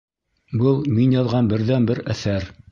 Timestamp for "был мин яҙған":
0.61-1.53